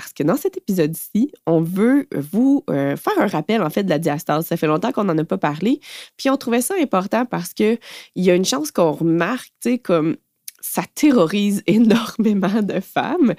[0.00, 3.90] parce que dans cet épisode-ci, on veut vous euh, faire un rappel en fait de
[3.90, 4.46] la diastase.
[4.46, 5.78] Ça fait longtemps qu'on n'en a pas parlé,
[6.16, 7.76] puis on trouvait ça important parce que
[8.14, 10.16] il y a une chance qu'on remarque, tu sais, comme
[10.62, 13.34] ça terrorise énormément de femmes.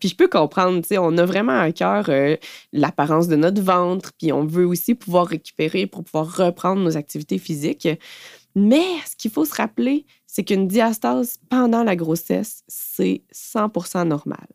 [0.00, 2.36] Puis je peux comprendre, tu sais, on a vraiment à cœur euh,
[2.72, 7.36] l'apparence de notre ventre, puis on veut aussi pouvoir récupérer pour pouvoir reprendre nos activités
[7.36, 7.88] physiques.
[8.54, 14.46] Mais ce qu'il faut se rappeler, c'est qu'une diastase pendant la grossesse, c'est 100% normal.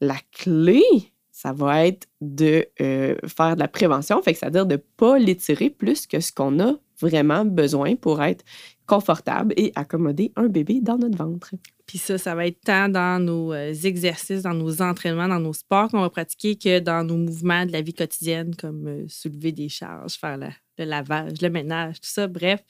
[0.00, 0.82] La clé,
[1.30, 6.06] ça va être de euh, faire de la prévention, c'est-à-dire de ne pas l'étirer plus
[6.06, 8.44] que ce qu'on a vraiment besoin pour être
[8.90, 11.52] confortable et accommoder un bébé dans notre ventre.
[11.86, 15.52] Puis ça, ça va être tant dans nos euh, exercices, dans nos entraînements, dans nos
[15.52, 19.52] sports qu'on va pratiquer que dans nos mouvements de la vie quotidienne, comme euh, soulever
[19.52, 22.26] des charges, faire le lavage, le ménage, tout ça.
[22.26, 22.64] Bref,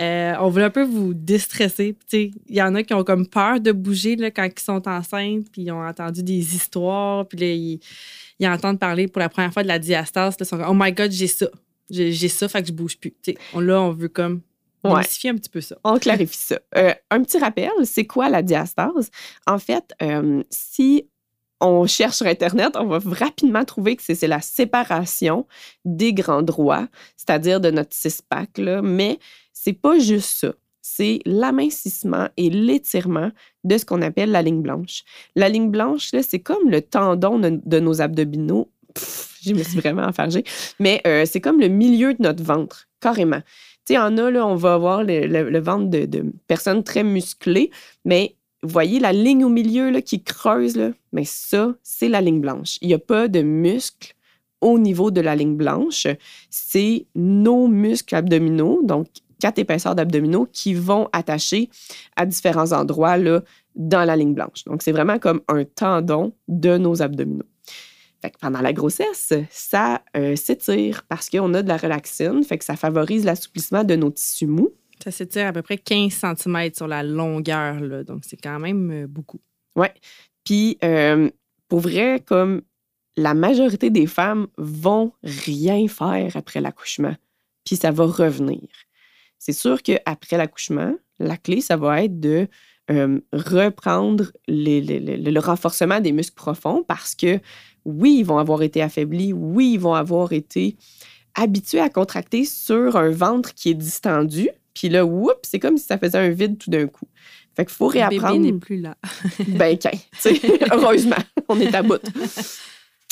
[0.00, 1.96] euh, on voulait un peu vous déstresser.
[2.12, 5.46] Il y en a qui ont comme peur de bouger là, quand ils sont enceintes,
[5.52, 9.62] puis ils ont entendu des histoires, puis là, ils, entendent parler pour la première fois
[9.62, 10.34] de la diastase.
[10.40, 11.46] ils sont comme, oh my God, j'ai ça.
[11.88, 13.14] J'ai ça, fait que je bouge plus.
[13.54, 14.40] on, là, on veut comme
[14.90, 15.76] clarifier un petit peu ça.
[15.84, 16.58] On clarifie ça.
[16.76, 19.10] Euh, un petit rappel, c'est quoi la diastase?
[19.46, 21.06] En fait, euh, si
[21.62, 25.46] on cherche sur Internet, on va rapidement trouver que c'est la séparation
[25.84, 29.18] des grands droits, c'est-à-dire de notre six-pack, mais
[29.52, 30.52] c'est pas juste ça.
[30.84, 33.30] C'est l'amincissement et l'étirement
[33.62, 35.04] de ce qu'on appelle la ligne blanche.
[35.36, 38.68] La ligne blanche, c'est comme le tendon de, nos abdominaux.
[39.42, 40.42] je me suis vraiment enfargée.
[40.80, 43.40] Mais euh, c'est comme le milieu de notre ventre, carrément.
[43.84, 47.70] Tu sais, en a, là, on va avoir le, ventre de, personnes très musclées,
[48.04, 50.92] mais voyez la ligne au milieu là, qui creuse, là?
[51.12, 52.78] mais ça, c'est la ligne blanche.
[52.80, 54.14] Il n'y a pas de muscles
[54.60, 56.06] au niveau de la ligne blanche.
[56.48, 59.08] C'est nos muscles abdominaux, donc
[59.40, 61.68] quatre épaisseurs d'abdominaux qui vont attacher
[62.14, 63.42] à différents endroits là,
[63.74, 64.62] dans la ligne blanche.
[64.66, 67.51] Donc, c'est vraiment comme un tendon de nos abdominaux.
[68.22, 72.56] Fait que pendant la grossesse, ça euh, s'étire parce qu'on a de la relaxine, fait
[72.56, 74.72] que ça favorise l'assouplissement de nos tissus mous.
[75.02, 78.90] Ça s'étire à peu près 15 cm sur la longueur, là, donc c'est quand même
[78.92, 79.40] euh, beaucoup.
[79.74, 79.88] Oui.
[80.44, 81.30] Puis, euh,
[81.66, 82.62] pour vrai, comme
[83.16, 87.16] la majorité des femmes vont rien faire après l'accouchement,
[87.64, 88.68] puis ça va revenir.
[89.38, 92.46] C'est sûr qu'après l'accouchement, la clé, ça va être de
[92.90, 97.40] euh, reprendre le renforcement des muscles profonds parce que
[97.84, 100.76] oui, ils vont avoir été affaiblis, oui, ils vont avoir été
[101.34, 105.86] habitués à contracter sur un ventre qui est distendu, puis là, oups, c'est comme si
[105.86, 107.08] ça faisait un vide tout d'un coup.
[107.54, 108.34] Fait qu'il faut réapprendre.
[108.34, 108.96] Le bébé n'est plus là.
[109.48, 109.78] ben,
[110.18, 110.40] sais,
[110.72, 111.16] heureusement,
[111.48, 112.00] on est à bout.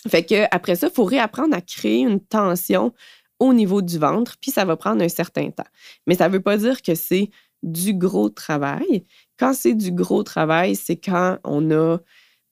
[0.08, 2.94] Fait que après ça, il faut réapprendre à créer une tension
[3.38, 5.66] au niveau du ventre, puis ça va prendre un certain temps.
[6.06, 7.30] Mais ça ne veut pas dire que c'est
[7.62, 9.04] du gros travail.
[9.38, 11.98] Quand c'est du gros travail, c'est quand on a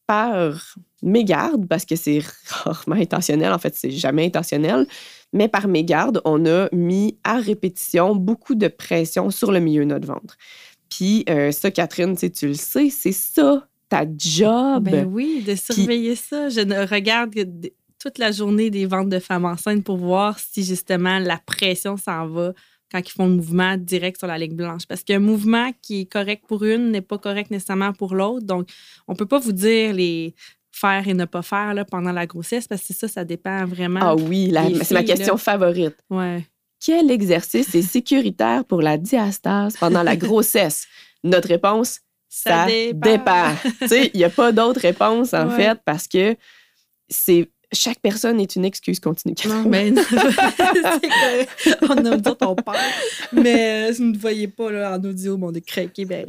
[0.09, 4.87] par mégarde, parce que c'est rarement intentionnel, en fait, c'est jamais intentionnel,
[5.33, 9.91] mais par mégarde, on a mis à répétition beaucoup de pression sur le milieu de
[9.91, 10.37] notre ventre.
[10.89, 14.85] Puis euh, ça, Catherine, tu le sais, c'est ça ta job.
[14.85, 16.49] Ben oui, de surveiller ça.
[16.49, 17.33] Je regarde
[17.99, 22.29] toute la journée des ventes de femmes enceintes pour voir si justement la pression s'en
[22.29, 22.53] va
[22.91, 24.87] quand ils font le mouvement direct sur la ligne blanche.
[24.87, 28.47] Parce qu'un mouvement qui est correct pour une n'est pas correct nécessairement pour l'autre.
[28.47, 28.69] Donc,
[29.07, 30.35] on ne peut pas vous dire les
[30.71, 34.01] faire et ne pas faire là, pendant la grossesse parce que ça, ça dépend vraiment.
[34.03, 35.97] Ah oui, c'est ma question favorite.
[36.11, 36.47] Ouais.
[36.85, 40.87] Quel exercice est sécuritaire pour la diastase pendant la grossesse?
[41.25, 43.55] Notre réponse, ça, dépend.
[43.91, 46.37] il n'y a pas d'autre réponse, en fait, parce que
[47.09, 49.35] c'est chaque personne est une excuse continue.
[49.47, 50.03] Non, mais non.
[51.83, 52.75] on a dit ton père.
[53.33, 56.27] Mais si vous ne voyez pas là, en audio, on est craqué, ben,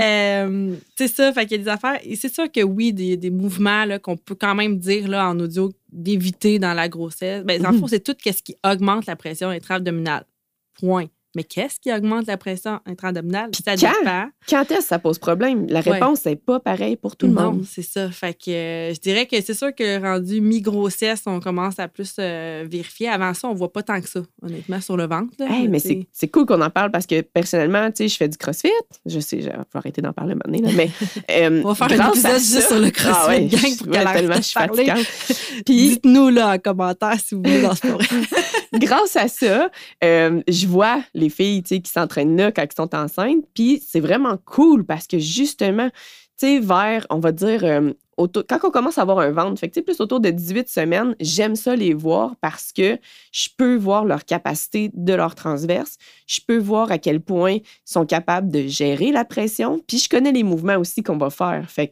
[0.00, 2.00] euh, c'est ça, fait qu'il y a des affaires.
[2.02, 5.38] Et c'est sûr que oui, des, des mouvements qu'on peut quand même dire là, en
[5.38, 7.44] audio d'éviter dans la grossesse.
[7.44, 7.90] Ben, dans le fond, mhm.
[7.90, 10.24] c'est tout ce qui augmente la pression intra-abdominale.
[10.80, 11.06] Point.
[11.34, 13.50] Mais qu'est-ce qui augmente la pression intra-abdominale?
[13.64, 13.88] Ça quand?
[14.00, 14.26] dépend.
[14.48, 15.66] Quand est-ce que ça pose problème?
[15.68, 17.64] La réponse n'est pas pareille pour tout le non, monde.
[17.68, 18.10] c'est ça.
[18.10, 22.14] Fait que euh, je dirais que c'est sûr que rendu mi-grossesse, on commence à plus
[22.18, 23.08] euh, vérifier.
[23.08, 25.32] Avant ça, on voit pas tant que ça, honnêtement, sur le ventre.
[25.38, 25.46] là.
[25.50, 28.36] Hey, mais c'est cool qu'on en parle parce que personnellement, tu sais, je fais du
[28.36, 28.68] crossfit.
[29.06, 30.90] Je sais, je vais arrêter d'en parler maintenant, mais.
[31.30, 33.88] euh, On va faire un épisode juste ça- sur le crossfit, Ah ouais, gang, pour
[33.88, 35.06] ouais, tellement je suis fatigante.
[35.66, 37.82] Puis, Dites-nous là en commentaire si vous voulez dans ce
[38.78, 39.70] grâce à ça,
[40.02, 43.44] je vois les filles tu sais, qui s'entraînent là quand elles sont enceintes.
[43.54, 48.44] Puis c'est vraiment cool parce que justement, tu sais, vers, on va dire, euh, autour-
[48.48, 51.54] quand on commence à avoir un ventre, fait que, plus autour de 18 semaines, j'aime
[51.56, 52.98] ça les voir parce que
[53.32, 55.96] je peux voir leur capacité de leur transverse.
[56.26, 59.80] Je peux voir à quel point ils sont capables de gérer la pression.
[59.86, 61.70] Puis je connais les mouvements aussi qu'on va faire.
[61.70, 61.90] Fait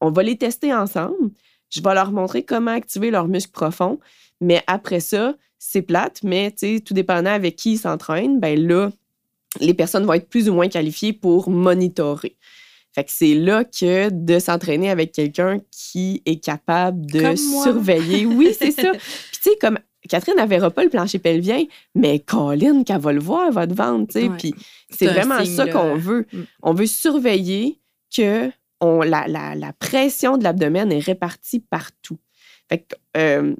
[0.00, 1.30] on va les tester ensemble.
[1.70, 3.98] Je vais leur montrer comment activer leurs muscles profonds.
[4.40, 5.34] Mais après ça,
[5.66, 8.90] c'est plate, mais tout dépendant avec qui ils s'entraînent, ben là,
[9.60, 12.36] les personnes vont être plus ou moins qualifiées pour monitorer.
[12.92, 17.64] Fait que c'est là que de s'entraîner avec quelqu'un qui est capable de Comme moi.
[17.64, 18.24] surveiller.
[18.26, 18.90] Oui, c'est ça.
[18.92, 19.78] Puis tu sais, comme
[20.08, 21.64] Catherine, elle verra pas le plancher pelvien,
[21.94, 24.28] mais Colin, qu'elle va le voir, elle va te vendre, tu sais.
[24.28, 24.36] Ouais.
[24.38, 24.54] Puis
[24.90, 26.26] C'est vraiment ça qu'on veut.
[26.32, 26.40] Mm.
[26.62, 27.80] On veut surveiller
[28.14, 28.50] que
[28.80, 32.18] on, la, la- la pression de l'abdomen est répartie partout.
[32.68, 33.54] Fait que, euh,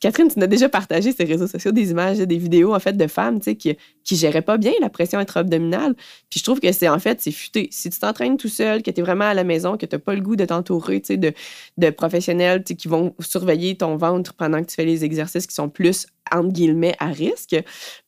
[0.00, 2.96] Catherine, tu nous as déjà partagé les réseaux sociaux des images, des vidéos en fait
[2.96, 5.94] de femmes qui qui géraient pas bien la pression intra-abdominale.
[6.30, 7.68] Puis je trouve que c'est en fait, c'est futé.
[7.70, 10.00] Si tu t'entraînes tout seul, que tu es vraiment à la maison, que tu n'as
[10.00, 11.32] pas le goût de t'entourer de,
[11.76, 15.68] de professionnels qui vont surveiller ton ventre pendant que tu fais les exercices qui sont
[15.68, 17.56] plus, entre guillemets, à risque,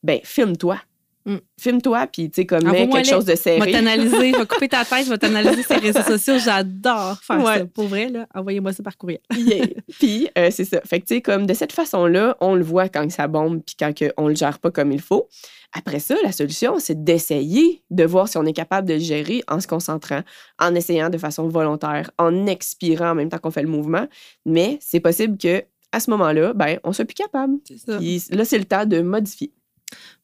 [0.03, 0.77] ben filme-toi.
[1.25, 1.35] Mm.
[1.59, 3.71] Filme-toi, puis tu sais, comme mets quelque chose de serré.
[3.71, 6.39] t'analyser, je vais couper ta tête, vais t'analyser sur les réseaux sociaux.
[6.43, 7.59] J'adore faire Ouais.
[7.59, 7.65] ça.
[7.65, 9.19] Pour vrai, là, envoyez-moi ça par courriel.
[9.35, 9.65] Yeah.
[9.99, 10.81] Puis, euh, c'est ça.
[10.81, 13.75] Fait que, tu sais, comme de cette façon-là, on le voit quand ça bombe puis
[13.79, 15.27] quand que on le gère pas comme il faut.
[15.73, 19.41] Après ça, la solution, c'est d'essayer de voir si on est capable de le gérer
[19.47, 20.21] en se concentrant,
[20.59, 24.07] en essayant de façon volontaire, en expirant en même temps qu'on fait le mouvement.
[24.45, 25.63] Mais c'est possible que
[25.93, 27.55] à ce moment-là, ben, on soit plus capable.
[27.67, 27.97] C'est ça.
[27.97, 29.51] Puis là, c'est le temps de modifier.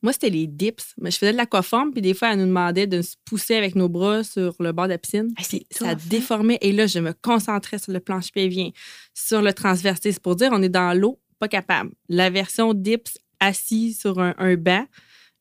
[0.01, 0.93] Moi, c'était les dips.
[0.99, 3.75] Mais je faisais de l'aquaforme, puis des fois, elle nous demandait de se pousser avec
[3.75, 5.29] nos bras sur le bord de la piscine.
[5.37, 5.95] Ah, Puis ça hein?
[6.07, 6.57] déformait.
[6.61, 8.69] Et là, je me concentrais sur le plancher pelvien,
[9.13, 9.99] sur le transverse.
[10.01, 11.91] C'est pour dire, on est dans l'eau, pas capable.
[12.09, 14.85] La version dips assis sur un, un banc,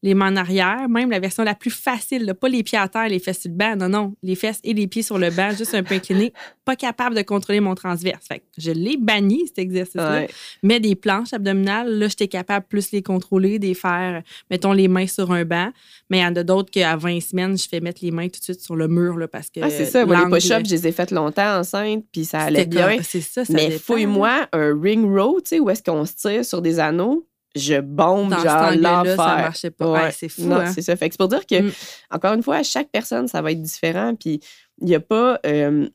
[0.02, 2.88] les mains en arrière, même la version la plus facile, là, pas les pieds à
[2.88, 5.30] terre, les fesses sur le banc, non, non, les fesses et les pieds sur le
[5.30, 6.32] banc, juste un peu incliné,
[6.64, 8.26] pas capable de contrôler mon transverse.
[8.26, 10.20] Fait que je l'ai banni, cet exercice-là.
[10.20, 10.28] Ouais.
[10.62, 15.06] Mais des planches abdominales, là, j'étais capable plus les contrôler, des faire, mettons, les mains
[15.06, 15.70] sur un banc.
[16.10, 18.38] Mais il y en a d'autres qu'à 20 semaines, je fais mettre les mains tout
[18.38, 19.60] de suite sur le mur, là, parce que.
[19.62, 20.04] Ah, c'est ça.
[20.04, 22.98] Moi, les push-ups, je les ai fait longtemps enceinte, puis ça allait bien.
[23.02, 26.44] C'est ça, ça Mais fouille-moi un ring row, tu sais, où est-ce qu'on se tire
[26.44, 27.26] sur des anneaux,
[27.56, 29.16] je bombe Dans genre l'enfer.
[29.16, 29.90] ça marchait pas.
[29.90, 30.12] Ouais, Ouais.
[30.12, 30.72] c'est fou, Non, hein?
[30.72, 30.94] c'est ça.
[30.94, 31.72] Fait que c'est pour dire que, Mm.
[32.10, 34.14] encore une fois, chaque personne, ça va être différent.
[34.14, 34.40] Puis
[34.80, 35.40] il n'y a pas.
[35.46, 35.88] euh,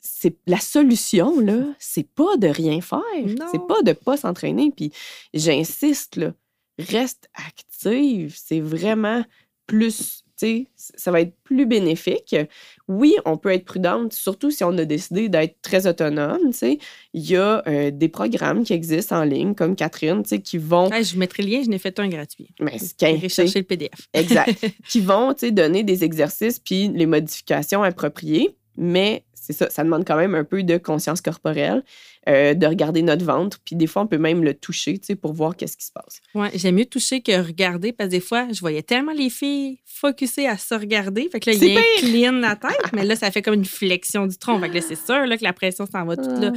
[0.00, 3.46] c'est la solution là, c'est pas de rien faire, Non.
[3.52, 4.70] c'est pas de pas s'entraîner.
[4.76, 4.92] Puis
[5.32, 6.32] j'insiste là,
[6.78, 9.24] reste active, c'est vraiment
[9.66, 10.24] plus,
[10.76, 12.36] ça va être plus bénéfique.
[12.88, 16.50] Oui, on peut être prudente, surtout si on a décidé d'être très autonome.
[16.50, 16.78] Tu sais,
[17.14, 20.58] il y a euh, des programmes qui existent en ligne, comme Catherine, tu sais, qui
[20.58, 22.48] vont, je vous mettrai le lien, je n'ai fait un gratuit.
[22.60, 24.08] mais sais, rechercher le PDF.
[24.12, 24.66] Exact.
[24.88, 28.56] qui vont tu sais, donner des exercices puis les modifications appropriées.
[28.76, 31.82] Mais c'est ça, ça demande quand même un peu de conscience corporelle,
[32.28, 33.58] euh, de regarder notre ventre.
[33.64, 35.92] Puis des fois, on peut même le toucher tu sais, pour voir qu'est-ce qui se
[35.92, 36.20] passe.
[36.34, 39.78] Ouais, j'aime mieux toucher que regarder parce que des fois, je voyais tellement les filles
[39.86, 41.28] focusser à se regarder.
[41.30, 44.36] Fait que là, ils inclinent la tête, mais là, ça fait comme une flexion du
[44.36, 44.60] tronc.
[44.60, 46.52] Fait que là, c'est sûr là, que la pression s'en va toute là.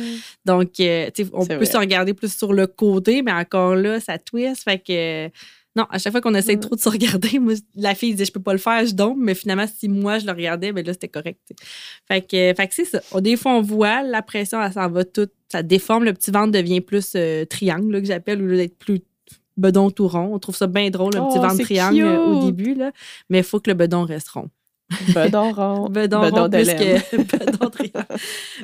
[0.46, 1.66] Donc, euh, tu sais, on peut vrai.
[1.66, 4.64] se regarder plus sur le côté, mais encore là, ça twist.
[4.64, 5.30] Fait que,
[5.76, 8.32] non, à chaque fois qu'on essaie trop de se regarder, moi, la fille disait, je
[8.32, 9.18] peux pas le faire, je dompe.
[9.20, 11.40] Mais finalement, si moi, je le regardais, ben là, c'était correct.
[12.08, 13.02] Fait que, fait que c'est ça.
[13.22, 15.32] Des fois, on voit, la pression, elle s'en va toute.
[15.52, 18.78] Ça déforme, le petit ventre devient plus euh, triangle, là, que j'appelle, au lieu d'être
[18.78, 19.02] plus
[19.58, 20.32] bedon tout rond.
[20.34, 22.92] On trouve ça bien drôle, un petit Oh, ventre triangle euh, au début, là.
[23.30, 24.50] Mais il faut que le bedon reste rond.
[25.14, 25.90] Bedon rond.
[25.90, 27.02] Bedon, bedon rond de plus laine.
[27.02, 27.72] que bedon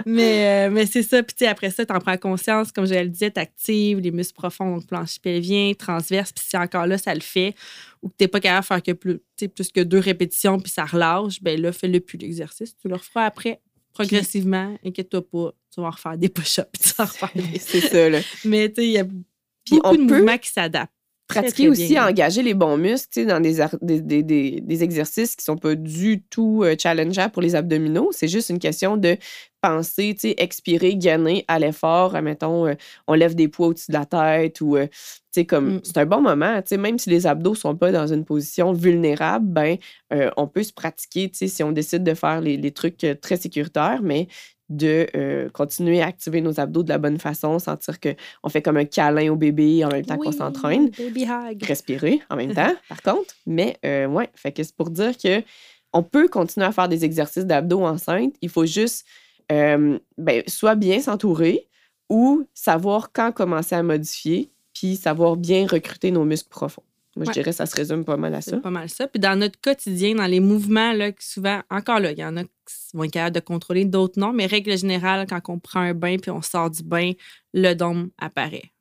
[0.05, 1.23] mais, euh, mais c'est ça.
[1.23, 2.71] Puis après ça, tu en prends conscience.
[2.71, 6.31] Comme je le disais, tu actives les muscles profonds, donc plancher pelvien, transverse.
[6.31, 7.55] Puis si encore là, ça le fait,
[8.01, 9.19] ou que tu n'es pas capable de faire que plus,
[9.55, 12.75] plus que deux répétitions, puis ça relâche, ben là, fais-le plus l'exercice.
[12.77, 13.61] Tu le referas après,
[13.93, 14.77] progressivement.
[14.85, 15.53] Inquiète-toi pas.
[15.73, 17.59] Tu vas refaire des push-ups, puis tu vas refaire des...
[17.59, 18.19] c'est ça, là.
[18.45, 20.91] Mais tu sais, il y a beaucoup on de peut- mouvements qui s'adaptent.
[21.29, 22.07] Pratiquer très aussi bien.
[22.07, 23.57] engager les bons muscles dans des,
[24.01, 28.09] des, des- exercices qui sont pas du tout euh, challengeants pour les abdominaux.
[28.11, 29.15] C'est juste une question de
[29.61, 32.15] penser, tu sais, expirer, gagner à l'effort.
[32.15, 32.73] Admettons, euh,
[33.07, 34.97] on lève des poids au-dessus de la tête ou, euh, tu
[35.31, 35.81] sais, comme, Mm.
[35.83, 36.61] c'est un bon moment.
[36.61, 39.77] Tu sais, même si les abdos sont pas dans une position vulnérable, ben,
[40.13, 43.05] euh, on peut se pratiquer, tu sais, si on décide de faire les, les trucs
[43.21, 44.27] très sécuritaires, mais
[44.69, 48.77] de euh, continuer à activer nos abdos de la bonne façon, sentir qu'on fait comme
[48.77, 51.63] un câlin au bébé en même temps qu'on s'entraîne Baby hug.
[51.63, 53.33] respirer en même temps, par contre.
[53.45, 55.43] Mais euh, ouais, fait que c'est pour dire que
[55.91, 58.35] on peut continuer à faire des exercices d'abdos enceinte.
[58.41, 59.05] Il faut juste
[59.51, 61.67] euh, ben, soit bien s'entourer
[62.09, 66.83] ou savoir quand commencer à modifier, puis savoir bien recruter nos muscles profonds.
[67.19, 68.57] Moi, je dirais que ça se résume pas mal à ça.
[68.57, 69.07] pas mal ça.
[69.07, 72.43] Puis dans notre quotidien, dans les mouvements, là, souvent, encore là, il y en a
[72.43, 72.49] qui
[72.93, 74.31] vont être capables de contrôler, d'autres non.
[74.31, 77.11] Mais règle générale, quand on prend un bain puis on sort du bain,
[77.53, 78.71] le dôme apparaît.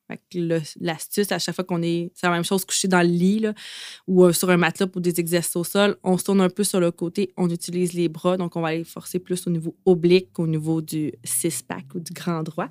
[0.80, 3.52] L'astuce, à chaque fois qu'on est, c'est la même chose couché dans le lit là,
[4.06, 6.64] ou euh, sur un matelas pour des exercices au sol, on se tourne un peu
[6.64, 9.74] sur le côté, on utilise les bras, donc on va aller forcer plus au niveau
[9.84, 12.68] oblique qu'au niveau du six-pack ou du grand droit.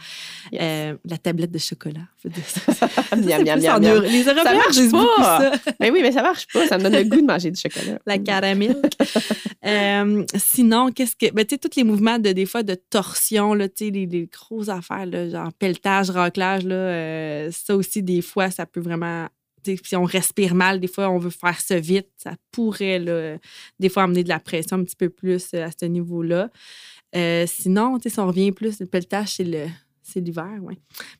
[0.52, 0.62] Yes.
[0.62, 2.08] Euh, la tablette de chocolat.
[2.46, 2.74] ça.
[2.88, 4.04] Ça, Miam, miam, miam, miam.
[4.04, 5.40] Les Européens marche pas.
[5.40, 5.74] ça.
[5.80, 6.68] Mais oui, mais ça marche pas.
[6.68, 8.00] Ça me donne le goût de manger du chocolat.
[8.06, 8.82] la caramel.
[8.82, 8.86] Euh,
[10.36, 11.32] sinon, qu'est-ce que.
[11.34, 14.28] Ben, tu sais, tous les mouvements de, des fois de torsion, là, tu sais, les,
[14.28, 19.28] grosses affaires, là, genre pelletage, raclage, là, euh, ça aussi, des fois, ça peut vraiment.
[19.66, 23.38] Si on respire mal, des fois, on veut faire ça vite, ça pourrait, là,
[23.80, 26.50] des fois, amener de la pression un petit peu plus euh, à ce niveau-là.
[27.16, 29.68] Euh, sinon, si on revient plus, le pelletage, c'est le.
[30.10, 30.76] C'est l'hiver, oui.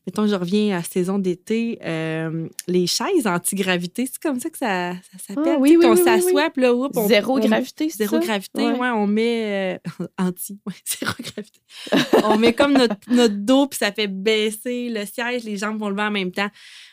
[0.06, 1.78] Mettons, je reviens à la saison d'été.
[1.84, 5.54] euh, les chaises antigravité, c'est comme ça que ça, ça s'appelle.
[5.56, 7.98] Ah oui, oui, qu'on oui, oui, s'assoit, puis là, oups, on- Zéro on- gravité, c'est
[8.06, 8.26] Zéro ça?
[8.26, 8.78] gravité, Ouais.
[8.78, 8.88] ouais.
[8.88, 9.78] on met euh,
[10.18, 11.60] anti, ouais, zéro gravité.
[12.24, 15.90] on met comme notre, notre dos, puis ça fait baisser le siège, les jambes vont
[15.90, 16.48] lever en même temps.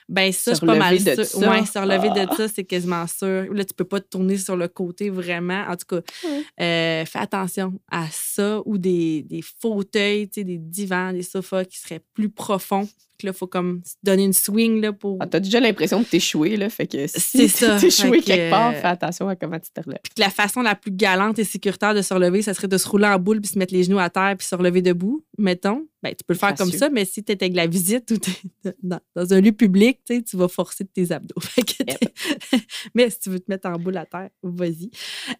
[0.07, 1.09] Ben ça, suis pas mal de.
[1.09, 2.25] Ouais, se relever Ah.
[2.25, 3.51] de ça, c'est quasiment sûr.
[3.51, 5.63] Là, tu peux pas te tourner sur le côté vraiment.
[5.67, 6.01] En tout cas,
[6.61, 12.01] euh, fais attention à ça ou des, des fauteuils, des divans, des sofas qui seraient
[12.13, 12.87] plus profonds.
[13.23, 16.57] Là, il faut comme donner une swing là, pour Ah, T'as déjà l'impression de t'échouer,
[16.57, 16.69] là.
[16.69, 17.77] Fait que C'est si ça.
[17.79, 20.01] t'échouer que, quelque part, euh, fais attention à comment tu te relèves.
[20.03, 22.77] Puis que la façon la plus galante et sécuritaire de se relever, ça serait de
[22.77, 25.23] se rouler en boule puis se mettre les genoux à terre puis se relever debout,
[25.37, 25.87] mettons.
[26.03, 28.17] Ben, tu peux le faire comme ça, mais si tu es avec la visite ou
[28.17, 28.31] t'es
[28.83, 31.35] dans, dans un lieu public, tu vas forcer de tes abdos.
[32.95, 34.89] Mais si tu veux te mettre en boule à terre, vas-y.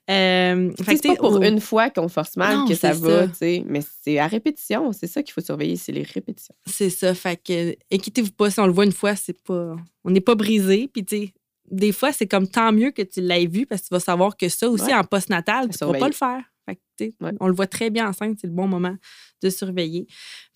[0.09, 3.45] Euh, C'est pas pour une fois qu'on force mal Non, que ça va, ça.
[3.65, 4.91] Mais c'est à répétition.
[4.91, 6.55] C'est ça qu'il faut surveiller, c'est les répétitions.
[6.65, 7.13] C'est ça.
[7.13, 9.75] Fait que, inquiétez-vous pas, si on le voit une fois, c'est pas.
[10.03, 10.87] On n'est pas brisé.
[10.91, 11.33] Puis, tu sais,
[11.71, 14.37] des fois, c'est comme tant mieux que tu l'aies vu parce que tu vas savoir
[14.37, 14.93] que ça aussi, Ouais.
[14.93, 16.43] en postnatal, tu ne vas pas le faire.
[17.39, 18.95] On le voit très bien enceinte, c'est le bon moment
[19.41, 20.07] de surveiller.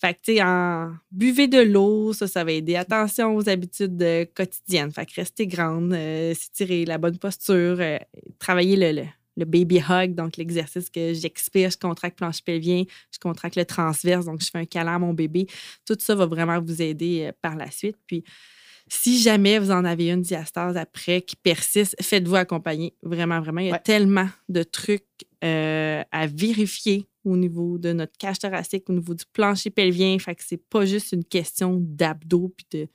[0.01, 0.93] Fait que, tu sais, en...
[1.11, 2.75] buvez de l'eau, ça, ça va aider.
[2.75, 4.91] Attention aux habitudes euh, quotidiennes.
[4.91, 7.97] Fait que restez grande, euh, s'étirer, la bonne posture, euh,
[8.39, 13.19] travailler le, le, le baby hug, donc l'exercice que j'expire, je contracte planche pelvien, je
[13.19, 15.47] contracte le transverse, donc je fais un câlin à mon bébé.
[15.85, 17.97] Tout ça va vraiment vous aider par la suite.
[18.07, 18.23] Puis,
[18.91, 22.95] si jamais vous en avez une diastase après qui persiste, faites-vous accompagner.
[23.03, 23.61] Vraiment, vraiment.
[23.61, 23.79] Il y a Ouais.
[23.83, 25.03] tellement de trucs
[25.43, 30.17] euh, à vérifier au niveau de notre cage thoracique, au niveau du plancher pelvien.
[30.19, 32.87] Fait que c'est pas juste une question d'abdos puis de,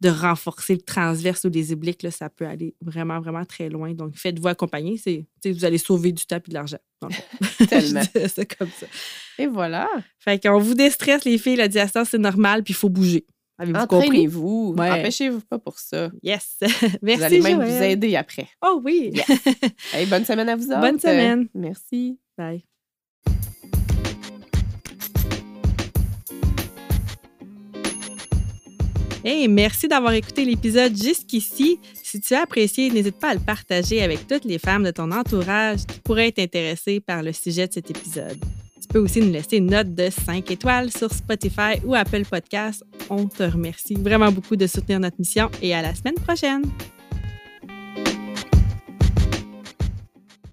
[0.00, 2.02] de renforcer le transverse ou les obliques.
[2.02, 3.92] Là, ça peut aller vraiment, vraiment très loin.
[3.94, 4.96] Donc, faites-vous accompagner.
[4.96, 6.78] C'est, vous allez sauver du temps et de l'argent.
[7.68, 8.02] Tellement.
[8.02, 8.86] Ça comme ça.
[9.38, 9.88] Et voilà.
[10.18, 11.56] Fait qu'on vous déstresse, les filles.
[11.56, 13.26] La diastase, c'est normal, puis il faut bouger.
[13.58, 14.06] Avez-vous compris?
[14.08, 14.74] Entraînez-vous.
[14.78, 14.90] Ouais.
[14.90, 16.10] Empêchez-vous pas pour ça.
[16.22, 16.58] Yes.
[16.62, 17.70] vous Merci, allez même Joël.
[17.70, 18.48] vous aider après.
[18.64, 19.12] Oh oui.
[19.92, 20.80] Hey, bonne semaine à vous autres.
[20.80, 21.48] Bonne semaine.
[21.54, 22.18] Merci.
[22.36, 22.62] Bye.
[29.24, 31.80] Hey, merci d'avoir écouté l'épisode jusqu'ici.
[32.02, 35.10] Si tu as apprécié, n'hésite pas à le partager avec toutes les femmes de ton
[35.10, 38.38] entourage qui pourraient être intéressées par le sujet de cet épisode.
[38.88, 42.82] Tu peux aussi nous laisser une note de 5 étoiles sur Spotify ou Apple Podcasts.
[43.10, 46.62] On te remercie vraiment beaucoup de soutenir notre mission et à la semaine prochaine.